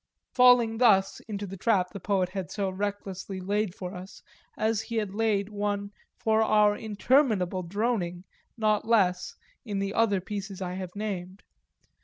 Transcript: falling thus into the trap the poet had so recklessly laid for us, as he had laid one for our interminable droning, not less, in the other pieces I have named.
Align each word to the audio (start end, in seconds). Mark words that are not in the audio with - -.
falling 0.33 0.79
thus 0.79 1.19
into 1.27 1.45
the 1.45 1.55
trap 1.55 1.91
the 1.91 1.99
poet 1.99 2.29
had 2.29 2.49
so 2.49 2.71
recklessly 2.71 3.39
laid 3.39 3.75
for 3.75 3.93
us, 3.93 4.23
as 4.57 4.81
he 4.81 4.95
had 4.95 5.13
laid 5.13 5.47
one 5.49 5.91
for 6.17 6.41
our 6.41 6.75
interminable 6.75 7.61
droning, 7.61 8.23
not 8.57 8.83
less, 8.87 9.35
in 9.63 9.77
the 9.77 9.93
other 9.93 10.19
pieces 10.19 10.59
I 10.59 10.73
have 10.73 10.95
named. 10.95 11.43